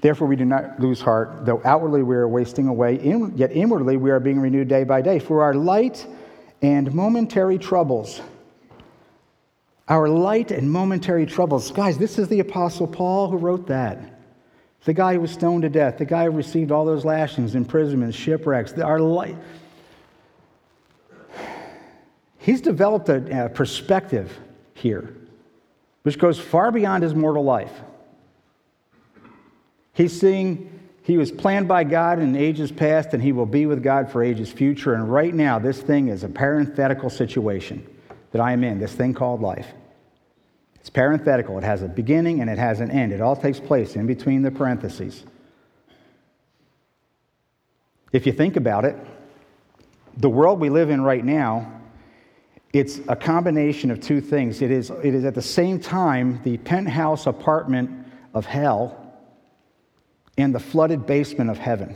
[0.00, 3.00] Therefore, we do not lose heart, though outwardly we are wasting away,
[3.34, 5.18] yet inwardly we are being renewed day by day.
[5.18, 6.06] For our light
[6.60, 8.20] and momentary troubles
[9.88, 11.70] Our light and momentary troubles.
[11.70, 13.98] Guys, this is the Apostle Paul who wrote that.
[14.84, 18.16] The guy who was stoned to death, the guy who received all those lashings, imprisonments,
[18.16, 18.72] shipwrecks.
[18.74, 19.36] Our light.
[22.38, 24.38] He's developed a, a perspective
[24.74, 25.14] here
[26.02, 27.72] which goes far beyond his mortal life.
[29.94, 30.70] He's seeing
[31.02, 34.22] he was planned by God in ages past, and he will be with God for
[34.22, 34.94] ages future.
[34.94, 37.86] And right now, this thing is a parenthetical situation
[38.34, 39.68] that I am in, this thing called life.
[40.74, 41.56] It's parenthetical.
[41.56, 43.12] It has a beginning and it has an end.
[43.12, 45.22] It all takes place in between the parentheses.
[48.10, 48.96] If you think about it,
[50.16, 51.80] the world we live in right now,
[52.72, 54.62] it's a combination of two things.
[54.62, 58.04] It is, it is at the same time the penthouse apartment
[58.34, 59.14] of hell
[60.36, 61.94] and the flooded basement of heaven.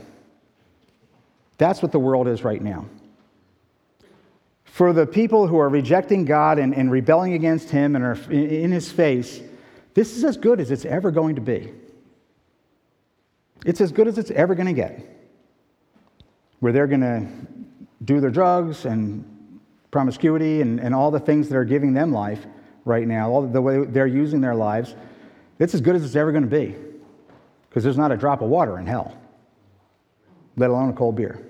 [1.57, 2.85] That's what the world is right now.
[4.79, 8.71] For the people who are rejecting God and, and rebelling against Him and are in
[8.71, 9.41] His face,
[9.93, 11.73] this is as good as it's ever going to be.
[13.65, 15.01] It's as good as it's ever going to get.
[16.61, 17.27] Where they're going to
[18.05, 19.59] do their drugs and
[19.91, 22.45] promiscuity and, and all the things that are giving them life
[22.85, 24.95] right now, all the way they're using their lives,
[25.59, 26.73] it's as good as it's ever going to be.
[27.67, 29.17] Because there's not a drop of water in hell,
[30.55, 31.45] let alone a cold beer.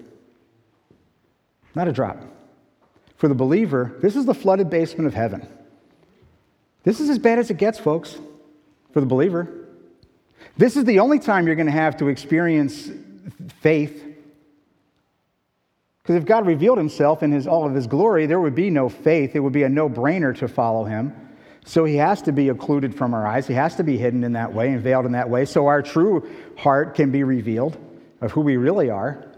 [1.75, 2.23] Not a drop.
[3.19, 5.45] For the believer, this is the flooded basement of heaven.
[6.83, 8.17] This is as bad as it gets, folks,
[8.93, 9.67] for the believer.
[10.55, 12.89] This is the only time you're going to have to experience
[13.59, 14.05] faith.
[16.01, 18.87] Because if God revealed himself in his, all of his glory, there would be no
[18.87, 19.35] faith.
[19.35, 21.13] It would be a no brainer to follow him.
[21.65, 23.47] So he has to be occluded from our eyes.
[23.47, 25.81] He has to be hidden in that way and veiled in that way so our
[25.81, 27.77] true heart can be revealed
[28.21, 29.28] of who we really are.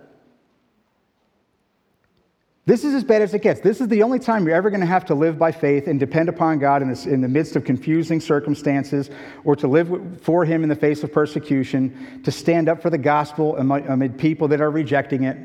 [2.66, 3.60] This is as bad as it gets.
[3.60, 6.00] This is the only time you're ever going to have to live by faith and
[6.00, 9.10] depend upon God in, this, in the midst of confusing circumstances
[9.44, 13.00] or to live for Him in the face of persecution, to stand up for the
[13.00, 15.38] gospel amid people that are rejecting it,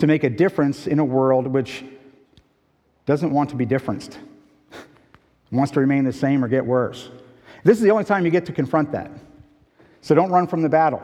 [0.00, 1.82] to make a difference in a world which
[3.06, 4.18] doesn't want to be differenced
[5.50, 7.08] wants to remain the same or get worse.
[7.64, 9.10] This is the only time you get to confront that.
[10.02, 11.02] So don't run from the battle.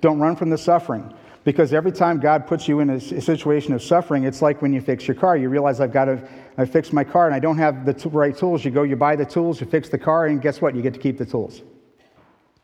[0.00, 1.14] Don't run from the suffering.
[1.44, 4.80] Because every time God puts you in a situation of suffering, it's like when you
[4.80, 5.36] fix your car.
[5.36, 8.36] You realize I've got to I fix my car and I don't have the right
[8.36, 8.64] tools.
[8.64, 10.74] You go, you buy the tools, you fix the car, and guess what?
[10.74, 11.62] You get to keep the tools.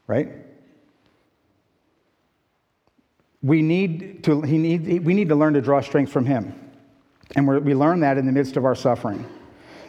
[0.07, 0.29] Right?
[3.43, 6.55] We need to, he need, we need to learn to draw strength from Him.
[7.37, 9.25] And we learn that in the midst of our suffering.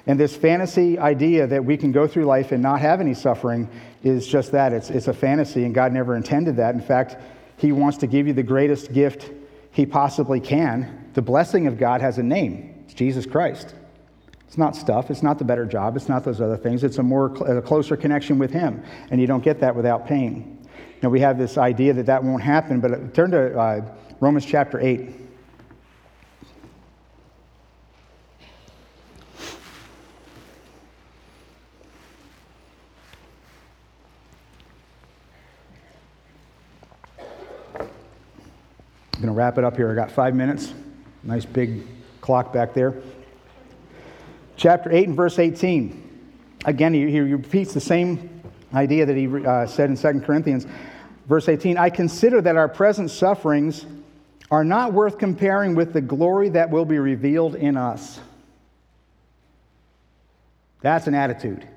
[0.06, 3.70] And this fantasy idea that we can go through life and not have any suffering
[4.04, 6.76] is just that it's, it's a fantasy, and God never intended that.
[6.76, 7.18] In fact,
[7.60, 9.32] He wants to give you the greatest gift
[9.72, 11.12] He possibly can.
[11.14, 13.76] The blessing of God has a name it's Jesus Christ.
[14.48, 16.84] It's not stuff, it's not the better job, it's not those other things.
[16.84, 20.66] It's a more a closer connection with Him, and you don't get that without pain.
[21.04, 23.82] Now, we have this idea that that won't happen, but turn to uh,
[24.20, 25.29] Romans chapter 8.
[39.30, 39.92] Going to wrap it up here.
[39.92, 40.74] I got five minutes.
[41.22, 41.86] Nice big
[42.20, 42.96] clock back there.
[44.58, 46.56] Chapter 8 and verse 18.
[46.66, 48.42] Again, he, he repeats the same
[48.74, 50.66] idea that he uh, said in 2 Corinthians.
[51.28, 53.86] Verse 18 I consider that our present sufferings
[54.50, 58.20] are not worth comparing with the glory that will be revealed in us.
[60.82, 61.68] That's an attitude.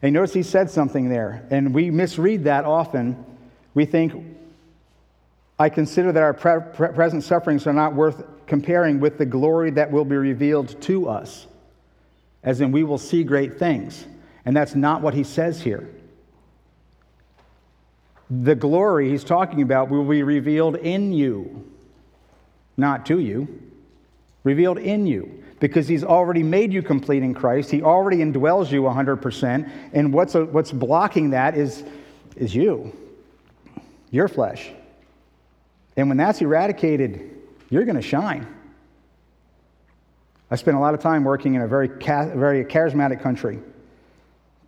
[0.00, 3.26] And notice he said something there, and we misread that often.
[3.74, 4.37] We think
[5.58, 9.70] I consider that our pre- pre- present sufferings are not worth comparing with the glory
[9.72, 11.46] that will be revealed to us,
[12.42, 14.06] as in we will see great things.
[14.44, 15.90] And that's not what he says here.
[18.30, 21.70] The glory he's talking about will be revealed in you,
[22.76, 23.62] not to you,
[24.44, 25.42] revealed in you.
[25.60, 27.68] Because he's already made you complete in Christ.
[27.68, 29.68] He already indwells you 100%.
[29.92, 31.82] And what's, a, what's blocking that is,
[32.36, 32.96] is you,
[34.12, 34.70] your flesh.
[35.98, 37.28] And when that's eradicated,
[37.70, 38.46] you're going to shine.
[40.48, 43.58] I spent a lot of time working in a very, very charismatic country.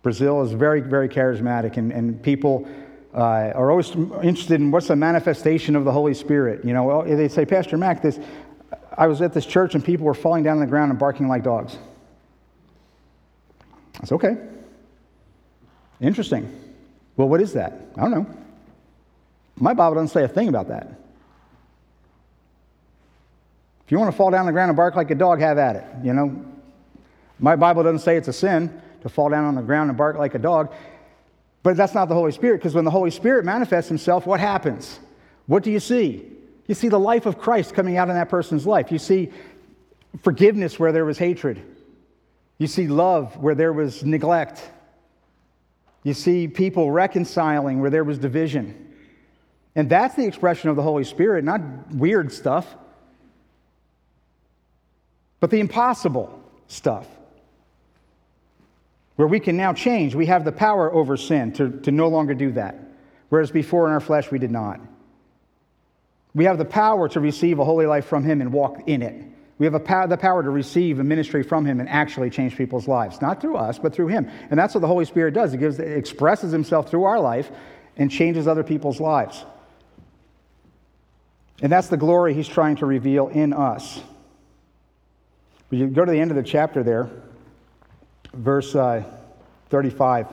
[0.03, 2.67] Brazil is very, very charismatic, and, and people
[3.13, 6.65] uh, are always interested in what's the manifestation of the Holy Spirit.
[6.65, 8.19] You know, they say, Pastor Mac, this,
[8.97, 11.29] I was at this church and people were falling down on the ground and barking
[11.29, 11.77] like dogs.
[13.93, 14.35] That's okay.
[16.01, 16.53] Interesting.
[17.15, 17.79] Well, what is that?
[17.95, 18.37] I don't know.
[19.55, 21.00] My Bible doesn't say a thing about that.
[23.91, 25.57] If you want to fall down on the ground and bark like a dog, have
[25.57, 25.83] at it.
[26.01, 26.45] You know,
[27.39, 30.17] My Bible doesn't say it's a sin to fall down on the ground and bark
[30.17, 30.73] like a dog,
[31.61, 35.01] but that's not the Holy Spirit because when the Holy Spirit manifests himself, what happens?
[35.45, 36.25] What do you see?
[36.67, 38.93] You see the life of Christ coming out in that person's life.
[38.93, 39.29] You see
[40.23, 41.61] forgiveness where there was hatred.
[42.59, 44.71] You see love where there was neglect.
[46.03, 48.95] You see people reconciling where there was division.
[49.75, 51.59] And that's the expression of the Holy Spirit, not
[51.91, 52.73] weird stuff,
[55.41, 57.05] but the impossible stuff.
[59.17, 60.15] Where we can now change.
[60.15, 62.79] We have the power over sin to, to no longer do that.
[63.27, 64.79] Whereas before in our flesh, we did not.
[66.33, 69.25] We have the power to receive a holy life from Him and walk in it.
[69.57, 73.21] We have the power to receive a ministry from Him and actually change people's lives,
[73.21, 74.29] not through us, but through Him.
[74.49, 75.53] And that's what the Holy Spirit does.
[75.53, 77.51] It, gives, expresses Himself through our life
[77.97, 79.43] and changes other people's lives.
[81.61, 84.01] And that's the glory He's trying to reveal in us.
[85.71, 87.09] When you go to the end of the chapter there,
[88.33, 89.05] verse uh,
[89.69, 90.27] 35.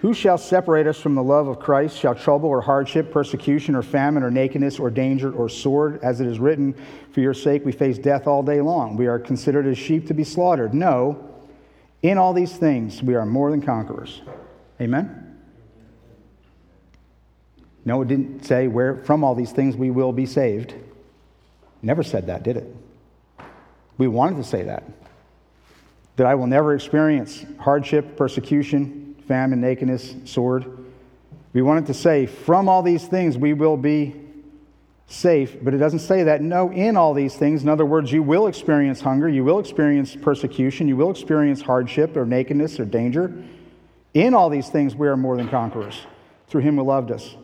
[0.00, 1.96] Who shall separate us from the love of Christ?
[1.96, 6.00] Shall trouble or hardship, persecution or famine or nakedness or danger or sword?
[6.02, 6.74] As it is written,
[7.12, 8.96] For your sake we face death all day long.
[8.96, 10.74] We are considered as sheep to be slaughtered.
[10.74, 11.30] No,
[12.02, 14.20] in all these things we are more than conquerors.
[14.80, 15.38] Amen?
[17.84, 20.74] No, it didn't say where from all these things we will be saved.
[21.82, 22.81] Never said that, did it?
[23.98, 24.84] We wanted to say that.
[26.16, 30.66] That I will never experience hardship, persecution, famine, nakedness, sword.
[31.52, 34.16] We wanted to say, from all these things we will be
[35.06, 36.40] safe, but it doesn't say that.
[36.40, 40.16] No, in all these things, in other words, you will experience hunger, you will experience
[40.16, 43.32] persecution, you will experience hardship or nakedness or danger.
[44.14, 46.00] In all these things, we are more than conquerors
[46.48, 47.36] through him who loved us.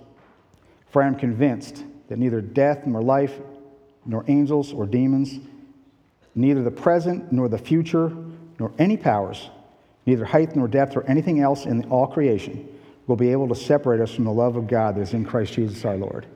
[0.90, 3.38] For I am convinced that neither death nor life,
[4.07, 5.38] nor angels or demons,
[6.39, 8.16] neither the present nor the future,
[8.59, 9.51] nor any powers,
[10.07, 12.66] neither height nor depth or anything else in all creation
[13.07, 15.55] will be able to separate us from the love of God that is in Christ
[15.55, 16.26] Jesus our Lord.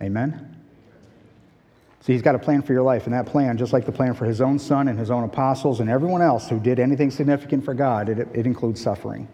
[0.00, 0.56] Amen?
[2.00, 4.14] See, he's got a plan for your life, and that plan, just like the plan
[4.14, 7.64] for his own son and his own apostles and everyone else who did anything significant
[7.64, 9.28] for God, it, it includes suffering.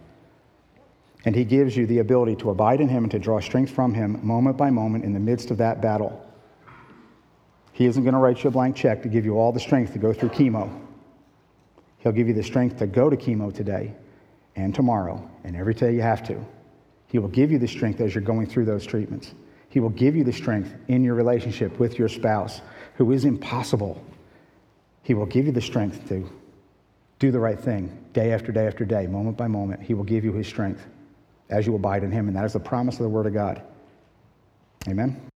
[1.24, 3.92] And he gives you the ability to abide in him and to draw strength from
[3.92, 6.24] him moment by moment in the midst of that battle.
[7.78, 9.92] He isn't going to write you a blank check to give you all the strength
[9.92, 10.68] to go through chemo.
[11.98, 13.94] He'll give you the strength to go to chemo today
[14.56, 16.44] and tomorrow and every day you have to.
[17.06, 19.32] He will give you the strength as you're going through those treatments.
[19.68, 22.62] He will give you the strength in your relationship with your spouse,
[22.96, 24.04] who is impossible.
[25.04, 26.28] He will give you the strength to
[27.20, 29.82] do the right thing day after day after day, moment by moment.
[29.82, 30.84] He will give you his strength
[31.48, 32.26] as you abide in him.
[32.26, 33.62] And that is the promise of the Word of God.
[34.88, 35.20] Amen.